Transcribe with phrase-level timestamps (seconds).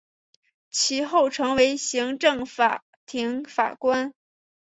[0.71, 4.15] 其后成为行政法庭法官。